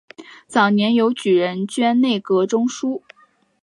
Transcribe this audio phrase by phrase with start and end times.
[0.47, 3.03] 早年由举人捐内阁中书。